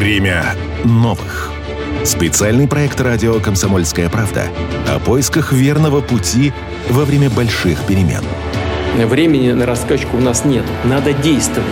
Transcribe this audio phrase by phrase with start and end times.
[0.00, 1.52] Время новых.
[2.06, 4.44] Специальный проект радио «Комсомольская правда»
[4.88, 6.54] о поисках верного пути
[6.88, 8.22] во время больших перемен.
[8.96, 10.64] Времени на раскачку у нас нет.
[10.84, 11.68] Надо действовать.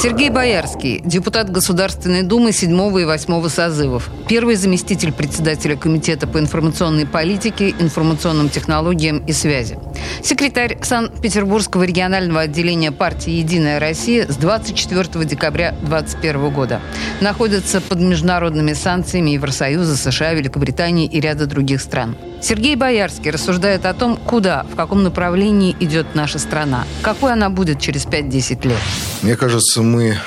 [0.00, 2.70] Сергей Боярский, депутат Государственной Думы 7
[3.00, 4.08] и 8 созывов.
[4.28, 9.76] Первый заместитель председателя Комитета по информационной политике, информационным технологиям и связи.
[10.22, 16.80] Секретарь Санкт-Петербургского регионального отделения партии «Единая Россия» с 24 декабря 2021 года.
[17.20, 22.16] Находится под международными санкциями Евросоюза, США, Великобритании и ряда других стран.
[22.40, 27.80] Сергей Боярский рассуждает о том, куда, в каком направлении идет наша страна, какой она будет
[27.80, 28.78] через 5-10 лет.
[29.22, 30.18] Мне кажется, мы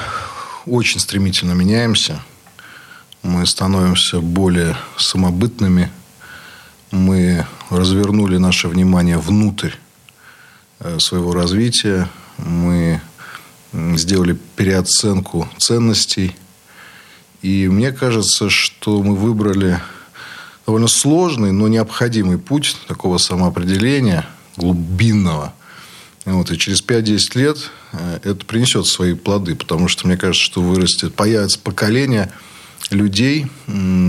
[0.66, 2.22] очень стремительно меняемся.
[3.24, 5.92] Мы становимся более самобытными.
[6.92, 9.72] Мы развернули наше внимание внутрь
[10.80, 12.10] э, своего развития.
[12.38, 13.00] Мы
[13.74, 16.36] сделали переоценку ценностей.
[17.42, 19.80] И мне кажется, что мы выбрали
[20.72, 25.54] довольно сложный, но необходимый путь такого самоопределения глубинного.
[26.24, 27.58] Вот, и через 5-10 лет
[27.92, 32.32] э, это принесет свои плоды, потому что, мне кажется, что вырастет, появится поколение
[32.90, 33.48] людей,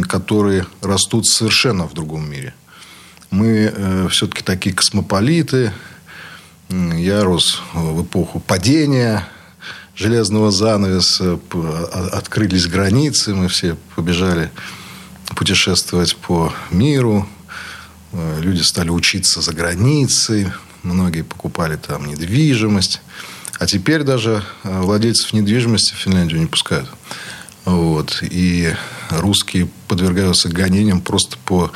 [0.08, 2.54] которые растут совершенно в другом мире.
[3.30, 5.72] Мы э, все-таки такие космополиты.
[6.68, 9.26] Я рос в эпоху падения
[9.96, 11.40] железного занавеса,
[12.12, 14.52] открылись границы, мы все побежали
[15.34, 17.28] путешествовать по миру.
[18.12, 20.48] Э, люди стали учиться за границей.
[20.82, 23.00] Многие покупали там недвижимость.
[23.58, 26.88] А теперь даже э, владельцев недвижимости в Финляндию не пускают.
[27.64, 28.18] Вот.
[28.22, 28.74] И
[29.10, 31.70] русские подвергаются гонениям просто по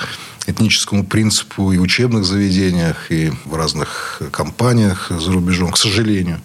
[0.46, 6.40] этническому принципу и в учебных заведениях, и в разных компаниях за рубежом, к сожалению.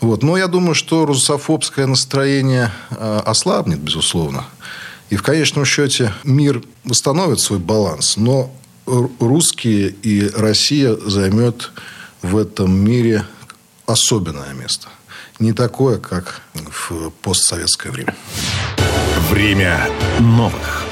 [0.00, 0.22] Вот.
[0.22, 4.44] Но я думаю, что русофобское настроение э, ослабнет, безусловно.
[5.10, 8.50] И в конечном счете мир восстановит свой баланс, но
[8.86, 11.72] русские и Россия займет
[12.22, 13.24] в этом мире
[13.86, 14.88] особенное место.
[15.40, 18.14] Не такое, как в постсоветское время.
[19.30, 19.88] Время
[20.20, 20.84] новых.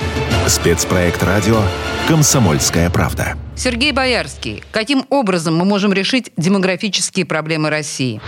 [0.48, 1.62] Спецпроект радио
[2.08, 3.36] «Комсомольская правда».
[3.56, 4.64] Сергей Боярский.
[4.72, 8.20] Каким образом мы можем решить демографические проблемы России?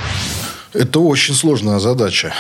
[0.73, 2.33] Это очень сложная задача.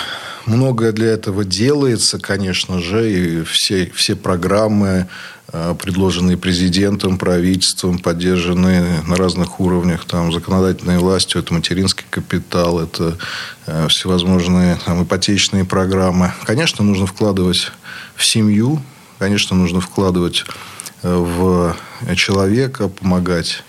[0.46, 5.06] Многое для этого делается, конечно же, и все, все программы,
[5.52, 13.18] э, предложенные президентом, правительством, поддержанные на разных уровнях, там, законодательной властью, это материнский капитал, это
[13.66, 16.32] э, всевозможные там, ипотечные программы.
[16.44, 17.70] Конечно, нужно вкладывать
[18.16, 18.82] в семью,
[19.18, 20.44] конечно, нужно вкладывать
[21.02, 21.76] э, в
[22.16, 23.62] человека, помогать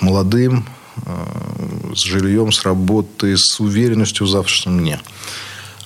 [0.00, 0.66] молодым,
[1.94, 5.00] с жильем, с работой, с уверенностью в завтрашнем дне.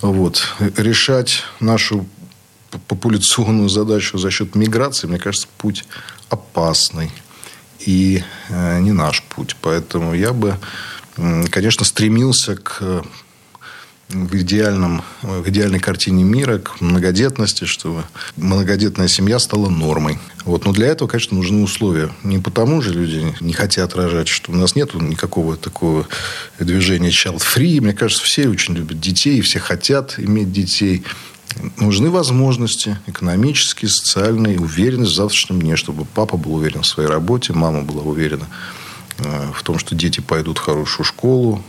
[0.01, 0.43] Вот.
[0.77, 2.07] Решать нашу
[2.87, 5.85] популяционную задачу за счет миграции, мне кажется, путь
[6.29, 7.11] опасный.
[7.81, 9.57] И э, не наш путь.
[9.61, 10.57] Поэтому я бы,
[11.51, 13.05] конечно, стремился к
[14.13, 18.05] в, идеальном, в идеальной картине мира, к многодетности, чтобы
[18.37, 20.19] многодетная семья стала нормой.
[20.45, 20.65] Вот.
[20.65, 22.11] Но для этого, конечно, нужны условия.
[22.25, 26.07] Не потому же люди не хотят рожать, что у нас нет никакого такого
[26.59, 27.81] движения child-free.
[27.81, 31.05] Мне кажется, все очень любят детей, все хотят иметь детей.
[31.77, 37.53] Нужны возможности экономические, социальные, уверенность в завтрашнем дне, чтобы папа был уверен в своей работе,
[37.53, 38.47] мама была уверена
[39.19, 41.63] э, в том, что дети пойдут в хорошую школу,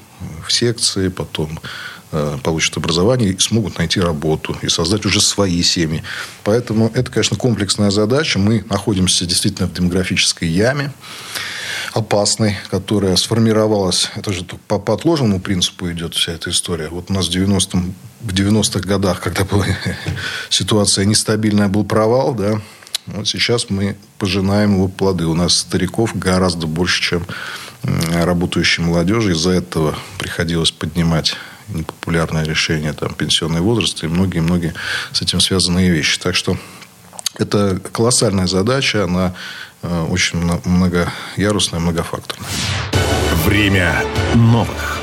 [0.46, 2.01] в секции, потом Э,
[2.44, 6.04] получат образование и смогут найти работу и создать уже свои семьи.
[6.44, 8.40] Поэтому это, конечно, комплексная задача.
[8.40, 10.92] Мы находимся действительно в демографической яме
[11.94, 16.88] опасной, которая сформировалась, это же по, по отложенному принципу идет вся эта история.
[16.90, 19.66] Вот у нас в 90-м, в 90-х годах, когда была
[20.50, 22.62] ситуация нестабильная, был провал, да,
[23.08, 25.26] вот сейчас мы пожинаем его плоды.
[25.26, 27.26] У нас стариков гораздо больше, чем
[27.84, 29.32] работающей молодежи.
[29.32, 31.36] Из-за этого приходилось поднимать
[31.74, 34.74] непопулярное решение, там, пенсионный возраст и многие-многие
[35.12, 36.20] с этим связанные вещи.
[36.20, 36.58] Так что
[37.38, 39.34] это колоссальная задача, она
[39.82, 42.50] э, очень многоярусная, многофакторная.
[43.46, 44.04] Время
[44.36, 45.00] новых.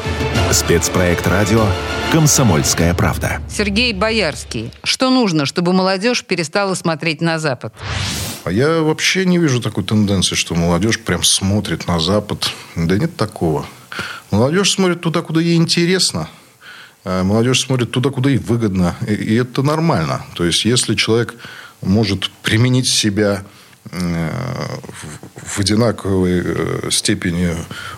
[0.52, 1.66] Спецпроект радио
[2.12, 3.42] «Комсомольская правда».
[3.50, 4.72] Сергей Боярский.
[4.82, 7.74] Что нужно, чтобы молодежь перестала смотреть на Запад?
[8.44, 12.50] А я вообще не вижу такой тенденции, что молодежь прям смотрит на Запад.
[12.76, 13.66] Да нет такого.
[14.30, 16.28] Молодежь смотрит туда, куда ей интересно.
[17.10, 18.94] А молодежь смотрит туда, куда ей выгодно.
[19.06, 20.26] И это нормально.
[20.34, 21.36] То есть, если человек
[21.80, 23.44] может применить себя
[23.90, 27.56] в одинаковой э, степени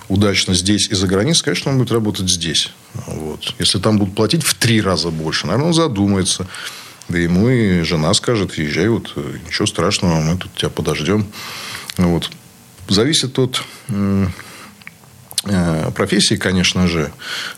[0.08, 2.70] удачно здесь и за границей, конечно, он будет работать здесь.
[3.08, 3.54] Вот.
[3.58, 6.46] Если там будут платить в три раза больше, наверное, он задумается.
[7.08, 9.16] Да ему и жена скажет, езжай, вот,
[9.48, 11.26] ничего страшного, мы тут тебя подождем.
[11.96, 12.30] Вот.
[12.88, 13.60] Зависит от
[13.90, 14.26] Э,
[15.94, 17.10] профессии, конечно же.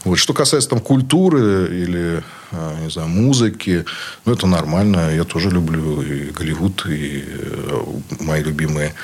[0.04, 0.16] Вот.
[0.16, 3.84] Что касается там, культуры или э, не знаю, музыки,
[4.24, 5.14] ну, это нормально.
[5.14, 7.84] Я тоже люблю и Голливуд, и э,
[8.20, 8.94] мои любимые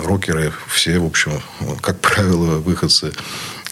[0.00, 0.52] рокеры.
[0.68, 1.32] Все, в общем,
[1.80, 3.12] как правило, выходцы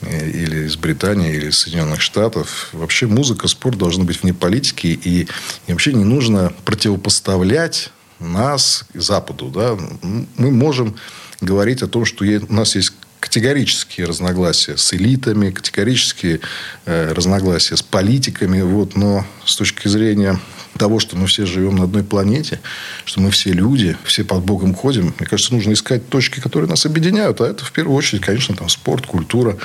[0.03, 2.70] или из Британии, или из Соединенных Штатов.
[2.73, 4.87] Вообще музыка, спорт должны быть вне политики.
[4.87, 5.29] И,
[5.67, 9.49] и вообще не нужно противопоставлять нас Западу.
[9.49, 9.76] Да?
[10.03, 10.96] Мы можем
[11.41, 12.90] говорить о том, что у нас есть
[13.31, 16.41] категорические разногласия с элитами, категорические
[16.85, 18.61] э, разногласия с политиками.
[18.61, 20.41] Вот, но с точки зрения
[20.77, 22.59] того, что мы все живем на одной планете,
[23.05, 26.85] что мы все люди, все под Богом ходим, мне кажется, нужно искать точки, которые нас
[26.87, 27.41] объединяют.
[27.41, 29.56] А это в первую очередь, конечно, там спорт, культура,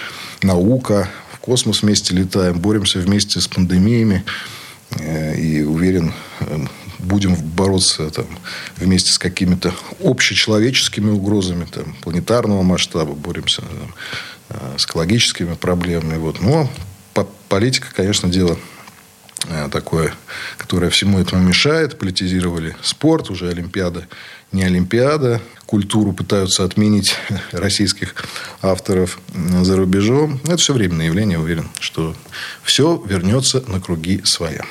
[0.44, 1.10] наука.
[1.32, 4.24] В космос вместе летаем, боремся вместе с пандемиями.
[4.92, 6.66] Э, и уверен, э,
[7.00, 8.28] будем бороться там,
[8.78, 13.96] вместе с какими-то общечеловеческими угрозами там, планетарного масштаба, боремся там,
[14.50, 16.18] э, с экологическими проблемами.
[16.18, 16.42] Вот.
[16.42, 16.70] Но
[17.50, 18.58] политика, конечно, дело
[19.48, 20.14] э, такое,
[20.58, 21.98] которое всему этому мешает.
[22.00, 24.08] Политизировали спорт, уже Олимпиада
[24.56, 25.42] не Олимпиада.
[25.66, 27.16] Культуру пытаются отменить
[27.52, 28.16] российских
[28.62, 29.20] авторов
[29.62, 30.40] за рубежом.
[30.46, 32.16] Это все временное явление, уверен, что
[32.64, 34.64] все вернется на круги своя.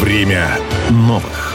[0.00, 0.58] Время
[0.88, 1.54] новых.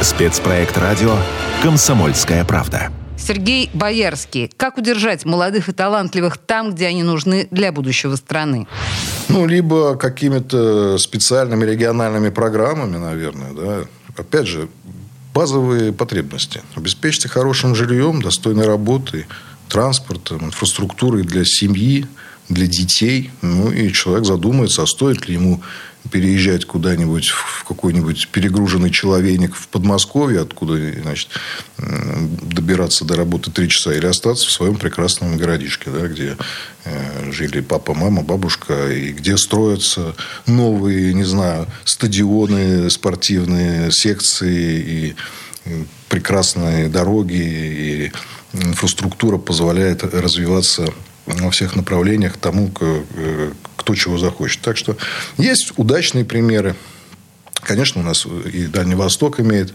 [0.00, 1.14] Спецпроект радио
[1.62, 2.90] «Комсомольская правда».
[3.18, 4.50] Сергей Боярский.
[4.56, 8.66] Как удержать молодых и талантливых там, где они нужны для будущего страны?
[9.28, 13.84] Ну, либо какими-то специальными региональными программами, наверное, да.
[14.16, 14.70] Опять же,
[15.34, 16.62] базовые потребности.
[16.74, 19.26] Обеспечьте хорошим жильем, достойной работой,
[19.68, 22.06] транспортом, инфраструктурой для семьи,
[22.48, 23.30] для детей.
[23.42, 25.62] Ну, и человек задумается, а стоит ли ему
[26.10, 31.28] переезжать куда-нибудь в какой-нибудь перегруженный человейник в Подмосковье, откуда значит,
[31.78, 36.36] добираться до работы три часа, или остаться в своем прекрасном городишке, да, где
[36.84, 40.14] э, жили папа, мама, бабушка, и где строятся
[40.46, 45.16] новые, не знаю, стадионы, спортивные секции, и
[46.08, 48.12] прекрасные дороги, и
[48.52, 50.92] инфраструктура позволяет развиваться
[51.26, 52.70] во всех направлениях тому,
[53.76, 54.60] кто чего захочет.
[54.62, 54.96] Так что
[55.38, 56.76] есть удачные примеры.
[57.54, 59.72] Конечно, у нас и Дальний Восток имеет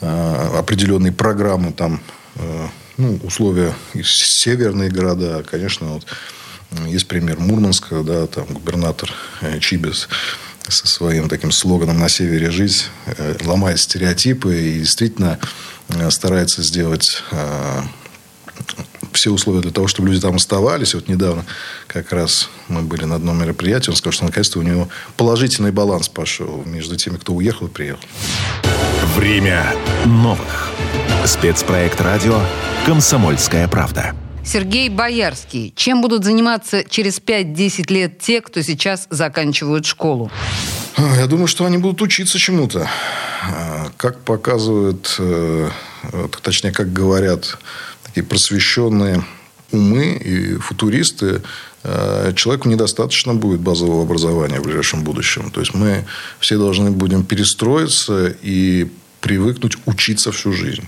[0.00, 2.00] э, определенные программы, там,
[2.36, 5.44] э, ну, условия северные города.
[5.48, 6.06] Конечно, вот,
[6.86, 9.12] есть пример Мурманска, да, там губернатор
[9.42, 10.08] э, Чибис
[10.66, 12.84] со своим таким слоганом «На севере жизнь»
[13.44, 15.38] ломает стереотипы и действительно
[16.10, 17.22] старается сделать
[19.18, 20.94] все условия для того, чтобы люди там оставались.
[20.94, 21.44] Вот недавно
[21.88, 26.08] как раз мы были на одном мероприятии, он сказал, что наконец-то у него положительный баланс
[26.08, 28.04] пошел между теми, кто уехал и приехал.
[29.16, 29.74] Время
[30.06, 30.70] новых.
[31.26, 32.40] Спецпроект радио
[32.86, 34.14] «Комсомольская правда».
[34.44, 35.72] Сергей Боярский.
[35.74, 40.30] Чем будут заниматься через 5-10 лет те, кто сейчас заканчивают школу?
[40.96, 42.88] Я думаю, что они будут учиться чему-то.
[43.42, 45.70] А, как показывают, э,
[46.42, 47.58] точнее, как говорят
[48.18, 49.24] такие просвещенные
[49.72, 51.42] умы и футуристы,
[51.84, 55.50] э, человеку недостаточно будет базового образования в ближайшем будущем.
[55.50, 56.04] То есть мы
[56.40, 58.86] все должны будем перестроиться и
[59.20, 60.84] привыкнуть учиться всю жизнь.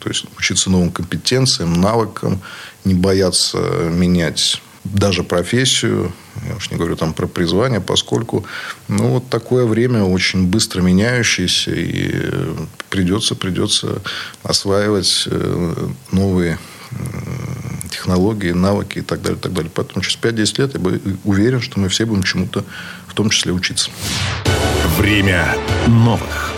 [0.00, 2.40] То есть учиться новым компетенциям, навыкам,
[2.84, 3.58] не бояться
[3.90, 6.12] менять даже профессию,
[6.48, 8.44] я уж не говорю там про призвание, поскольку
[8.88, 12.14] ну, вот такое время очень быстро меняющееся, и
[12.88, 14.00] придется, придется
[14.42, 16.58] осваивать э, новые
[17.90, 19.70] технологии, навыки и так далее, и так далее.
[19.74, 22.64] Поэтому через 5-10 лет я уверен, что мы все будем чему-то
[23.06, 23.90] в том числе учиться.
[24.96, 25.56] Время
[25.88, 26.52] новых.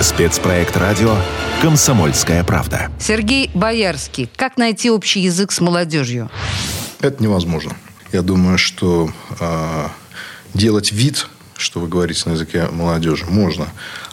[0.00, 1.16] Спецпроект радио
[1.62, 2.90] «Комсомольская правда».
[2.98, 4.30] Сергей Боярский.
[4.36, 6.30] Как найти общий язык с молодежью?
[7.00, 7.76] Это невозможно.
[8.12, 9.10] Я думаю, что
[9.40, 9.88] э,
[10.54, 13.68] делать вид, что вы говорите на языке молодежи, можно.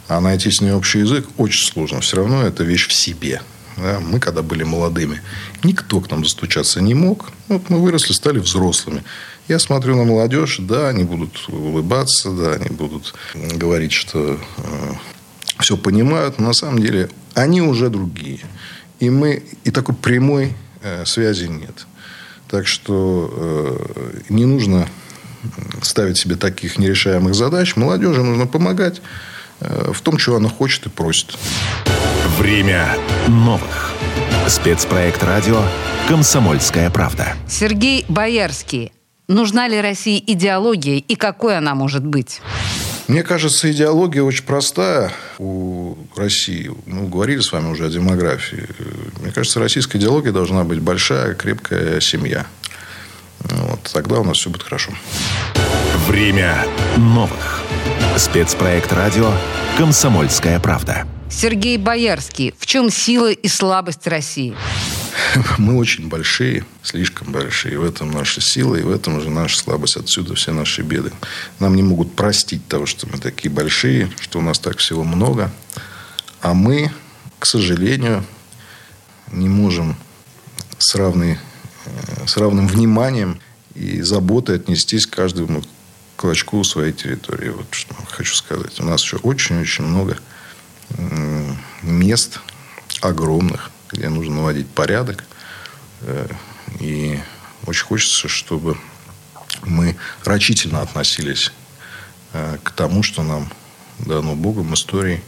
[0.07, 2.01] А найти с ней общий язык очень сложно.
[2.01, 3.41] Все равно это вещь в себе.
[3.77, 3.99] Да?
[3.99, 5.21] Мы, когда были молодыми,
[5.63, 7.29] никто к нам застучаться не мог.
[7.47, 9.03] Вот мы выросли, стали взрослыми.
[9.47, 14.93] Я смотрю на молодежь, да, они будут улыбаться, да, они будут говорить, что э,
[15.59, 18.41] все понимают, но на самом деле они уже другие.
[18.99, 21.87] И мы и такой прямой э, связи нет.
[22.51, 24.85] Так что э, не нужно
[25.81, 27.77] ставить себе таких нерешаемых задач.
[27.77, 29.01] Молодежи нужно помогать
[29.61, 31.37] э, в том, чего она хочет и просит.
[32.37, 32.97] Время
[33.29, 33.93] новых.
[34.47, 35.63] Спецпроект радио
[36.09, 37.35] «Комсомольская правда».
[37.47, 38.91] Сергей Боярский.
[39.29, 42.41] Нужна ли России идеология и какой она может быть?
[43.11, 46.71] Мне кажется, идеология очень простая у России.
[46.85, 48.65] Мы говорили с вами уже о демографии.
[49.19, 52.45] Мне кажется, российская идеология должна быть большая, крепкая семья.
[53.41, 54.93] Вот, тогда у нас все будет хорошо.
[56.07, 56.65] Время
[56.95, 57.59] новых.
[58.15, 59.29] Спецпроект радио
[59.77, 61.05] «Комсомольская правда».
[61.29, 62.55] Сергей Боярский.
[62.57, 64.55] В чем сила и слабость России?
[65.57, 67.79] Мы очень большие, слишком большие.
[67.79, 69.97] В этом наша сила, и в этом же наша слабость.
[69.97, 71.11] Отсюда все наши беды.
[71.59, 75.51] Нам не могут простить того, что мы такие большие, что у нас так всего много.
[76.41, 76.91] А мы,
[77.39, 78.23] к сожалению,
[79.31, 79.95] не можем
[80.77, 81.37] с, равной,
[81.85, 83.39] э, с равным вниманием
[83.75, 85.63] и заботой отнестись к каждому
[86.17, 87.49] клочку своей территории.
[87.49, 88.79] Вот что хочу сказать.
[88.79, 90.17] У нас еще очень-очень много
[91.81, 92.39] мест
[93.01, 95.23] огромных, где нужно наводить порядок.
[96.01, 96.27] Э,
[96.79, 97.19] и
[97.65, 98.77] очень хочется, чтобы
[99.63, 101.51] мы рачительно относились
[102.33, 103.49] э, к тому, что нам
[103.99, 105.21] дано Богом, историей.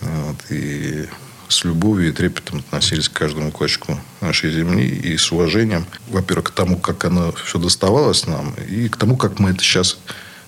[0.00, 1.08] Вот, и
[1.48, 6.50] с любовью и трепетом относились к каждому клочку нашей земли и с уважением, во-первых, к
[6.50, 9.98] тому, как оно все доставалось нам, и к тому, как мы это сейчас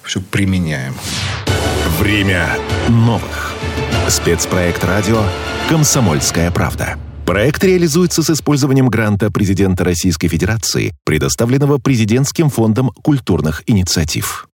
[0.03, 0.97] все применяем.
[1.99, 2.57] Время
[2.89, 3.53] новых.
[4.09, 5.23] Спецпроект радио
[5.69, 6.99] «Комсомольская правда».
[7.27, 14.43] Проект реализуется с использованием гранта президента Российской Федерации, предоставленного Президентским фондом культурных инициатив.